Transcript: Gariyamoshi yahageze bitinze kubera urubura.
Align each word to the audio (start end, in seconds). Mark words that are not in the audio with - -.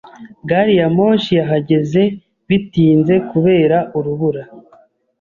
Gariyamoshi 0.49 1.31
yahageze 1.39 2.01
bitinze 2.47 3.13
kubera 3.29 3.77
urubura. 3.97 4.41